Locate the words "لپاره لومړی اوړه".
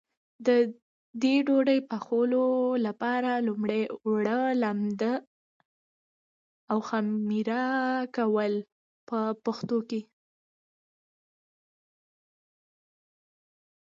2.85-4.39